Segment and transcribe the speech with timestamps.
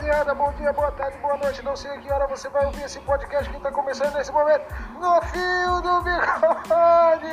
[0.00, 1.62] rapaziada, bom dia, boa tarde, boa noite.
[1.62, 4.64] Não sei a que hora você vai ouvir esse podcast que está começando nesse momento
[4.98, 7.26] no fio do bigode.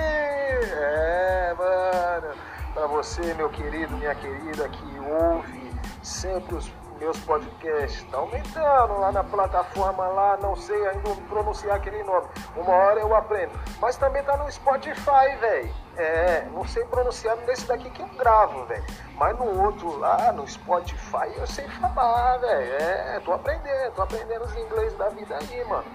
[0.74, 2.36] É, mano,
[2.74, 5.72] para você, meu querido, minha querida, que ouve
[6.04, 8.04] sempre os meus podcasts.
[8.12, 12.28] Tá aumentando lá na plataforma lá, não sei ainda pronunciar aquele nome.
[12.56, 13.52] Uma hora eu aprendo.
[13.80, 15.74] Mas também tá no Spotify, velho.
[15.96, 18.84] É, não sei pronunciar nesse daqui que eu gravo, velho.
[19.16, 22.74] Mas no outro lá, no Spotify, eu sei falar, velho.
[22.74, 25.86] É, tô aprendendo, tô aprendendo os inglês da vida aí, mano.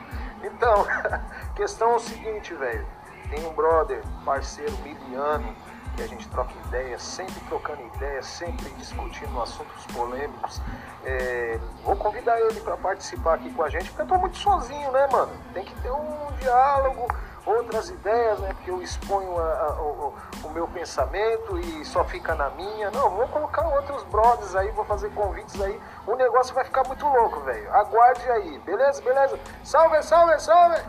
[0.42, 0.84] Então,
[1.54, 2.86] questão é o seguinte, velho.
[3.30, 5.54] Tem um brother, parceiro miliano,
[5.96, 10.60] que a gente troca ideias, sempre trocando ideias, sempre discutindo assuntos polêmicos.
[11.04, 14.90] É, vou convidar ele para participar aqui com a gente, porque eu tô muito sozinho,
[14.92, 15.32] né, mano?
[15.52, 17.06] Tem que ter um diálogo,
[17.44, 18.54] outras ideias, né?
[18.54, 20.14] Porque eu exponho a, a, o,
[20.44, 22.90] o, meu pensamento e só fica na minha.
[22.90, 25.80] Não, vou colocar outros brothers aí, vou fazer convites aí.
[26.06, 27.72] O negócio vai ficar muito louco, velho.
[27.74, 29.02] Aguarde aí, beleza?
[29.02, 29.38] Beleza?
[29.64, 30.80] Salve, salve, salve!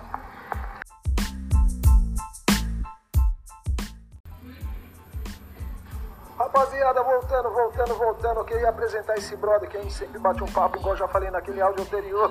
[6.54, 10.48] Rapaziada, voltando, voltando, voltando, eu queria apresentar esse brother que a gente sempre bate um
[10.48, 12.30] papo, igual eu já falei naquele áudio anterior.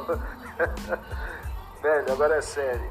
[1.83, 2.89] Velho, agora é sério.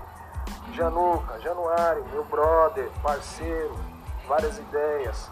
[0.73, 3.73] Januca, Januário, meu brother, parceiro,
[4.27, 5.31] várias ideias,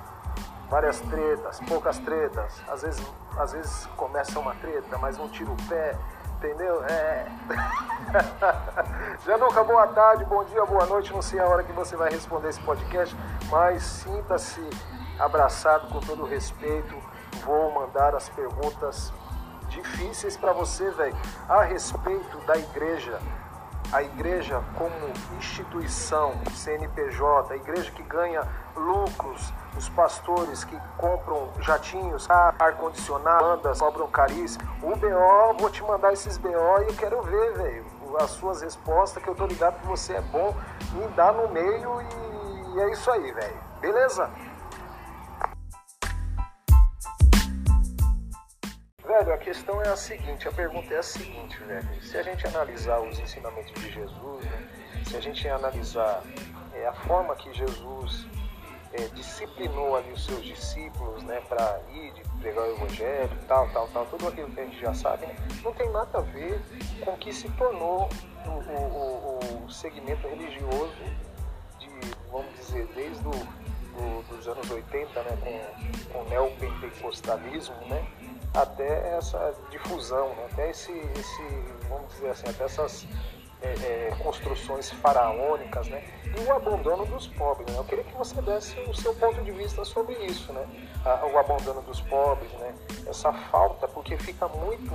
[0.70, 2.62] várias tretas, poucas tretas.
[2.70, 3.06] Às vezes,
[3.38, 5.98] às vezes começa uma treta, mas não tira o pé,
[6.38, 6.82] entendeu?
[6.86, 7.28] É.
[9.28, 11.12] Januca, boa tarde, bom dia, boa noite.
[11.12, 13.14] Não sei a hora que você vai responder esse podcast,
[13.50, 14.62] mas sinta-se
[15.20, 16.96] abraçado com todo respeito.
[17.46, 19.12] Vou mandar as perguntas
[19.68, 21.16] difíceis para você, velho,
[21.48, 23.20] a respeito da igreja.
[23.92, 24.94] A igreja como
[25.40, 34.08] instituição, CNPJ, a igreja que ganha lucros, os pastores que compram jatinhos, ar-condicionado, bandas, cobram
[34.08, 34.64] caríssimo.
[34.84, 37.86] O BO, vou te mandar esses BO e eu quero ver, velho,
[38.20, 40.56] as suas respostas, que eu tô ligado que você é bom
[40.94, 42.00] em dar no meio
[42.76, 43.58] e é isso aí, velho.
[43.82, 44.30] Beleza?
[49.20, 52.02] A questão é a seguinte, a pergunta é a seguinte, velho.
[52.02, 54.70] Se a gente analisar os ensinamentos de Jesus, né,
[55.06, 56.24] se a gente analisar
[56.74, 58.26] é, a forma que Jesus
[58.94, 63.90] é, disciplinou ali os seus discípulos, né, para ir, de pregar o evangelho, tal, tal,
[63.90, 66.62] tal, tudo aquilo que a gente já sabe, né, não tem nada a ver
[67.04, 68.10] com o que se tornou
[68.46, 70.96] o, o, o segmento religioso
[71.78, 71.90] de,
[72.32, 78.08] vamos dizer, desde o, do, dos anos 80, né, com, com o neopentecostalismo, né,
[78.62, 80.48] até essa difusão, né?
[80.52, 81.44] até esse, esse,
[81.90, 83.08] vamos dizer assim, até essas
[83.62, 86.04] é, é, construções faraônicas, né?
[86.26, 87.70] E o abandono dos pobres.
[87.74, 87.78] Né?
[87.78, 90.66] Eu queria que você desse o seu ponto de vista sobre isso, né?
[91.34, 92.74] o abandono dos pobres, né?
[93.06, 94.92] Essa falta, porque fica muito,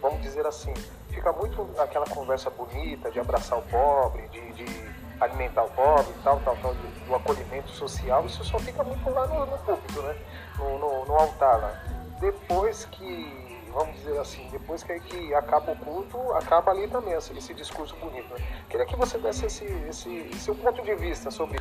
[0.00, 0.74] vamos dizer assim,
[1.10, 6.40] fica muito aquela conversa bonita de abraçar o pobre, de, de alimentar o pobre, tal,
[6.40, 8.26] tal, tal, do, do, acolhimento social.
[8.26, 10.16] Isso só fica muito lá no, no púlpito, né?
[10.58, 15.76] No, no, no altar lá depois que, vamos dizer assim, depois que, que acaba o
[15.76, 18.32] culto, acaba ali também esse, esse discurso bonito.
[18.34, 18.40] Né?
[18.68, 21.58] Queria que você desse esse, esse seu ponto de vista sobre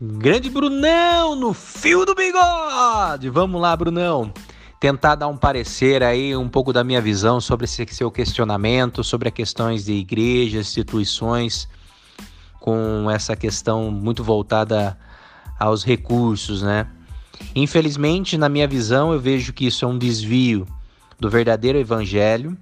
[0.00, 3.30] Grande Brunão no fio do bigode!
[3.30, 4.32] Vamos lá, Brunão.
[4.78, 9.28] Tentar dar um parecer aí, um pouco da minha visão sobre esse seu questionamento, sobre
[9.28, 11.66] as questões de igrejas, instituições,
[12.60, 14.98] com essa questão muito voltada
[15.64, 16.86] aos recursos, né?
[17.54, 20.66] Infelizmente, na minha visão, eu vejo que isso é um desvio
[21.18, 22.56] do verdadeiro evangelho,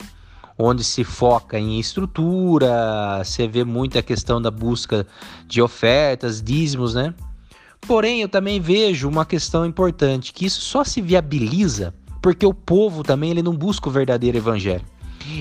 [0.58, 5.06] onde se foca em estrutura, você vê muito a questão da busca
[5.46, 7.14] de ofertas, dízimos, né?
[7.80, 11.92] Porém, eu também vejo uma questão importante, que isso só se viabiliza
[12.22, 14.84] porque o povo também ele não busca o verdadeiro evangelho.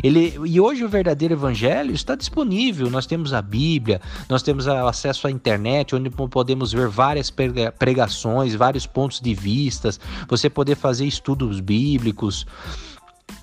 [0.04, 2.90] Ele, e hoje o verdadeiro evangelho está disponível.
[2.90, 7.32] Nós temos a Bíblia, nós temos acesso à internet, onde podemos ver várias
[7.78, 12.46] pregações, vários pontos de vistas, você poder fazer estudos bíblicos,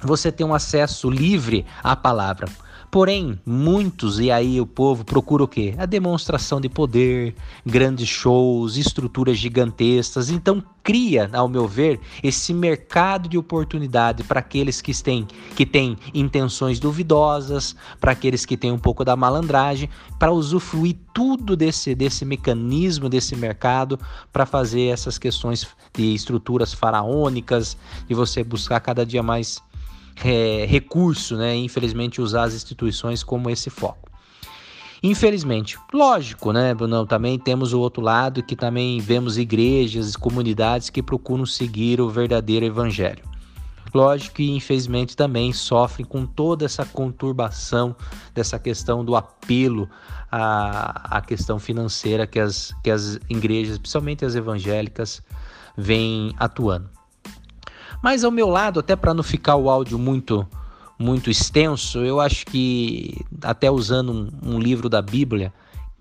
[0.03, 2.49] você tem um acesso livre à palavra.
[2.91, 5.75] Porém, muitos, e aí o povo procura o quê?
[5.77, 10.31] A demonstração de poder, grandes shows, estruturas gigantescas.
[10.31, 15.99] Então, cria, ao meu ver, esse mercado de oportunidade para aqueles que têm, que têm
[16.15, 22.25] intenções duvidosas, para aqueles que têm um pouco da malandragem, para usufruir tudo desse, desse
[22.25, 24.01] mecanismo, desse mercado,
[24.33, 27.77] para fazer essas questões de estruturas faraônicas,
[28.09, 29.61] e você buscar cada dia mais
[30.25, 31.57] é, recurso, né?
[31.57, 34.09] Infelizmente, usar as instituições como esse foco.
[35.03, 37.07] Infelizmente, lógico, né, Bruno?
[37.07, 42.67] Também temos o outro lado que também vemos igrejas, comunidades que procuram seguir o verdadeiro
[42.67, 43.23] evangelho.
[43.95, 47.95] Lógico que, infelizmente, também sofrem com toda essa conturbação
[48.35, 49.89] dessa questão do apelo
[50.31, 55.23] à, à questão financeira que as, que as igrejas, principalmente as evangélicas,
[55.77, 56.98] vêm atuando.
[58.03, 60.47] Mas ao meu lado, até para não ficar o áudio muito
[60.99, 65.53] muito extenso, eu acho que até usando um, um, livro da Bíblia,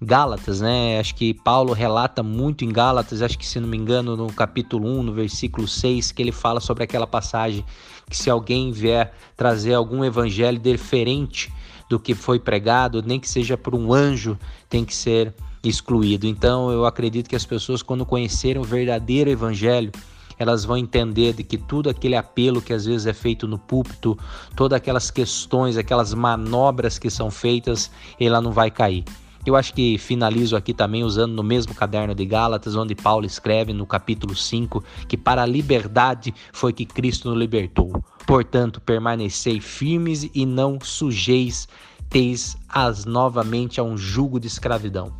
[0.02, 1.00] Gálatas, né?
[1.00, 4.90] Acho que Paulo relata muito em Gálatas, acho que se não me engano, no capítulo
[5.00, 7.64] 1, no versículo 6, que ele fala sobre aquela passagem
[8.10, 11.54] que se alguém vier trazer algum evangelho diferente
[11.90, 14.38] do que foi pregado, nem que seja por um anjo,
[14.70, 15.34] tem que ser
[15.64, 16.26] excluído.
[16.26, 19.92] Então, eu acredito que as pessoas quando conhecerem o verdadeiro evangelho,
[20.38, 24.18] elas vão entender de que tudo aquele apelo que às vezes é feito no púlpito,
[24.56, 29.04] todas aquelas questões, aquelas manobras que são feitas, ela não vai cair.
[29.46, 33.72] Eu acho que finalizo aqui também usando no mesmo caderno de Gálatas, onde Paulo escreve
[33.72, 38.04] no capítulo 5 que para a liberdade foi que Cristo nos libertou.
[38.26, 41.66] Portanto, permanecei firmes e não sujeis
[42.10, 45.14] teis as novamente a um jugo de escravidão.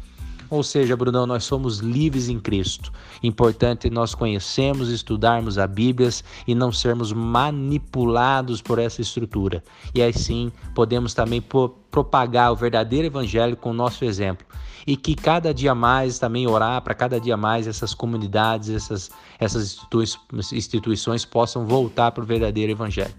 [0.50, 2.92] Ou seja, Brunão, nós somos livres em Cristo.
[3.22, 6.10] Importante nós conhecermos, estudarmos a Bíblia
[6.48, 9.62] e não sermos manipulados por essa estrutura.
[9.94, 11.42] E assim podemos também
[11.92, 14.48] propagar o verdadeiro evangelho com o nosso exemplo.
[14.86, 19.78] E que cada dia mais também orar para cada dia mais essas comunidades, essas, essas
[20.54, 23.14] instituições possam voltar para o verdadeiro evangelho.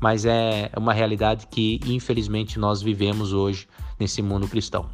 [0.00, 3.66] Mas é uma realidade que infelizmente nós vivemos hoje
[3.98, 4.90] nesse mundo cristão.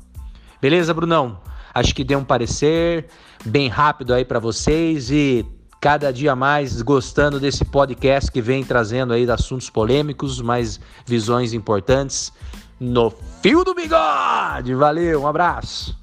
[0.63, 1.41] Beleza, Brunão?
[1.75, 3.07] Acho que deu um parecer
[3.45, 5.45] bem rápido aí para vocês e
[5.81, 12.33] cada dia mais gostando desse podcast que vem trazendo aí assuntos polêmicos, mas visões importantes
[12.79, 13.11] no
[13.43, 14.75] fio do bigode.
[14.75, 15.99] Valeu, um abraço.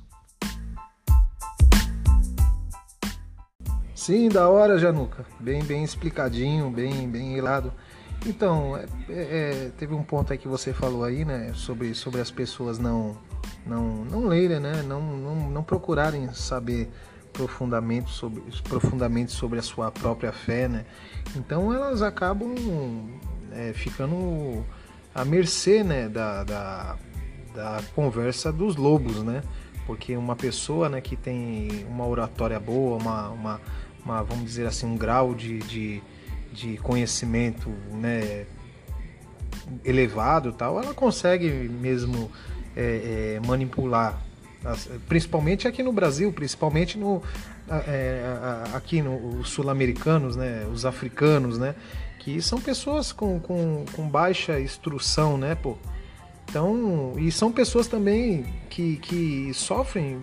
[3.96, 5.26] Sim, da hora, Januca.
[5.40, 7.72] Bem, bem explicadinho, bem, bem hilado.
[8.26, 12.30] Então, é, é, teve um ponto aí que você falou aí, né, sobre, sobre as
[12.30, 13.18] pessoas não
[13.66, 14.82] não, não lerem, né?
[14.82, 16.90] não, não, não procurarem saber
[17.32, 20.68] profundamente sobre, profundamente sobre a sua própria fé.
[20.68, 20.86] Né?
[21.36, 22.56] Então elas acabam
[23.52, 24.66] é, ficando
[25.14, 26.10] à mercê né?
[26.10, 26.98] da, da,
[27.54, 29.44] da conversa dos lobos, né?
[29.86, 33.62] Porque uma pessoa né, que tem uma oratória boa, uma, uma,
[34.06, 36.04] uma vamos dizer assim, um grau de, de,
[36.52, 38.46] de conhecimento né,
[39.84, 42.32] elevado tal, ela consegue mesmo
[42.76, 44.22] é, é, manipular,
[45.08, 47.22] principalmente aqui no Brasil, principalmente no,
[47.70, 48.24] é,
[48.74, 51.76] aqui nos sul-americanos, né, os africanos, né,
[52.20, 55.78] que são pessoas com, com, com baixa instrução, né, pô.
[56.50, 60.20] Então, e são pessoas também que, que sofrem,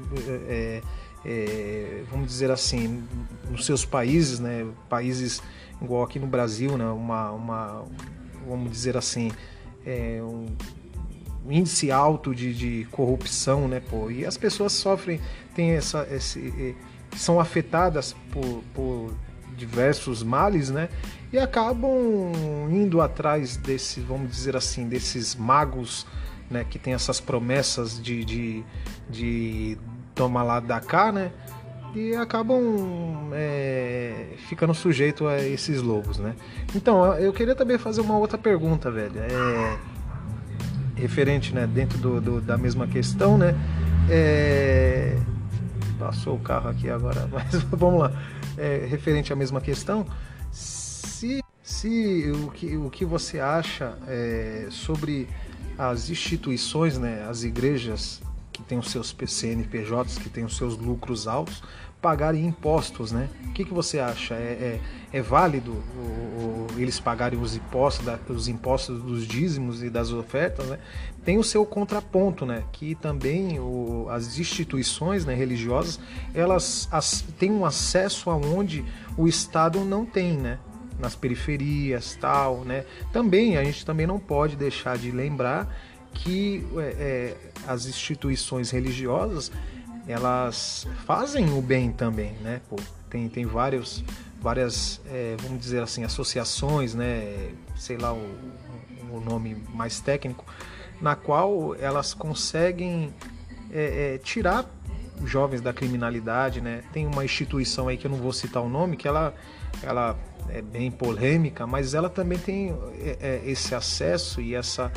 [1.24, 3.04] é, vamos dizer assim,
[3.50, 5.42] nos seus países, né, países
[5.80, 7.84] igual aqui no Brasil, né, uma, uma
[8.46, 9.30] vamos dizer assim,
[9.84, 10.46] é, um,
[11.50, 14.10] índice alto de, de corrupção, né, pô?
[14.10, 15.20] E as pessoas sofrem,
[15.54, 16.76] tem essa, esse,
[17.16, 19.14] são afetadas por, por
[19.56, 20.88] diversos males, né?
[21.32, 22.32] E acabam
[22.70, 26.06] indo atrás desses, vamos dizer assim, desses magos,
[26.50, 26.64] né?
[26.68, 28.64] Que tem essas promessas de, de,
[29.10, 29.78] de
[30.18, 31.30] tomar lá da cá, né?
[31.94, 36.34] E acabam é, ficando sujeito a esses lobos, né?
[36.74, 39.18] Então, eu queria também fazer uma outra pergunta, velho.
[39.18, 39.78] É,
[40.96, 43.54] referente, né, dentro do, do, da mesma questão, né?
[44.10, 45.16] É...
[45.98, 48.12] Passou o carro aqui agora, mas vamos lá.
[48.56, 50.04] É, referente à mesma questão,
[50.50, 55.28] se, se o, que, o que você acha é, sobre
[55.78, 58.20] as instituições, né, as igrejas
[58.68, 61.62] têm os seus CNPJs, que têm os seus lucros altos,
[62.00, 63.28] pagarem impostos, né?
[63.46, 64.34] O que, que você acha?
[64.34, 64.80] É,
[65.12, 69.90] é, é válido o, o, eles pagarem os impostos, da, os impostos dos dízimos e
[69.90, 70.78] das ofertas, né?
[71.24, 72.62] Tem o seu contraponto, né?
[72.70, 75.98] Que também o, as instituições né, religiosas
[76.32, 78.84] elas as, têm um acesso aonde
[79.16, 80.58] o Estado não tem, né?
[81.00, 82.84] Nas periferias, tal, né?
[83.12, 85.68] Também a gente também não pode deixar de lembrar
[86.12, 87.36] que é,
[87.66, 89.50] as instituições religiosas
[90.06, 92.62] elas fazem o bem também, né?
[92.68, 92.76] Pô,
[93.10, 94.02] tem, tem vários,
[94.40, 97.50] várias, é, vamos dizer assim, associações, né?
[97.76, 98.26] Sei lá o,
[99.12, 100.44] o nome mais técnico,
[101.00, 103.12] na qual elas conseguem
[103.70, 104.64] é, é, tirar
[105.24, 106.82] jovens da criminalidade, né?
[106.92, 109.34] Tem uma instituição aí que eu não vou citar o nome, que ela,
[109.82, 110.16] ela
[110.48, 114.92] é bem polêmica, mas ela também tem é, é, esse acesso e essa,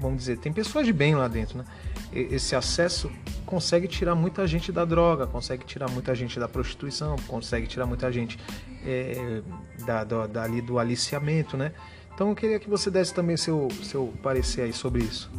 [0.00, 1.64] vamos dizer, tem pessoas de bem lá dentro, né?
[2.12, 3.10] esse acesso
[3.44, 8.10] consegue tirar muita gente da droga, consegue tirar muita gente da prostituição, consegue tirar muita
[8.10, 8.38] gente
[8.84, 9.42] é,
[9.84, 11.72] da, da, dali do aliciamento, né?
[12.14, 15.30] Então eu queria que você desse também seu, seu parecer aí sobre isso.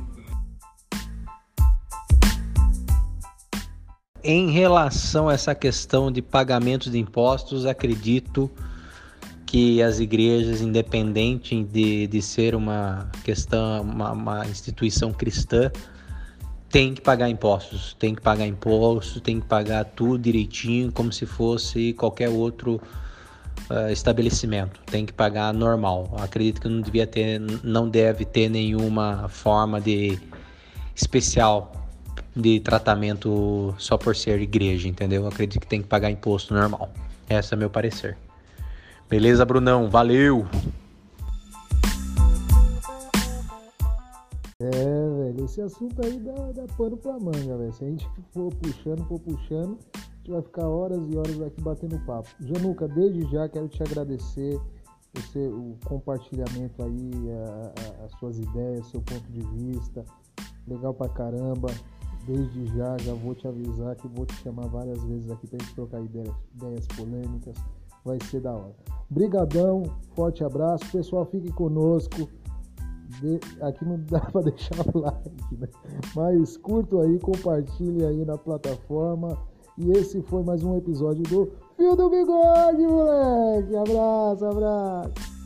[4.24, 8.50] Em relação a essa questão de pagamentos de impostos, acredito
[9.50, 15.72] que as igrejas, independente de, de ser uma questão, uma, uma instituição cristã,
[16.70, 21.26] tem que pagar impostos, tem que pagar impostos, tem que pagar tudo direitinho, como se
[21.26, 22.80] fosse qualquer outro
[23.72, 24.80] uh, estabelecimento.
[24.86, 26.16] Tem que pagar normal.
[26.20, 30.20] Acredito que não devia ter, não deve ter nenhuma forma de
[30.96, 31.90] especial
[32.36, 35.26] de tratamento só por ser igreja, entendeu?
[35.26, 36.94] Acredito que tem que pagar imposto normal.
[37.28, 38.16] Esse é meu parecer.
[39.10, 39.90] Beleza, Brunão?
[39.90, 40.46] Valeu!
[44.60, 47.74] É, velho, esse assunto aí dá, dá pano pra manga, velho.
[47.74, 51.60] Se a gente for puxando, for puxando, a gente vai ficar horas e horas aqui
[51.60, 52.30] batendo papo.
[52.40, 54.62] Januca, desde já quero te agradecer
[55.16, 60.06] você, o compartilhamento aí, a, a, as suas ideias, seu ponto de vista.
[60.68, 61.70] Legal pra caramba.
[62.28, 65.74] Desde já, já vou te avisar que vou te chamar várias vezes aqui pra gente
[65.74, 67.56] trocar ideias, ideias polêmicas.
[68.04, 68.76] Vai ser da hora.
[69.10, 69.84] Brigadão,
[70.16, 70.86] forte abraço.
[70.92, 72.30] Pessoal, fique conosco
[73.22, 75.68] de, aqui não dá para deixar o like, né?
[76.16, 79.38] Mas curto aí, compartilhe aí na plataforma.
[79.78, 83.76] E esse foi mais um episódio do Fio do Bigode, moleque.
[83.76, 85.39] Abraço, abraço.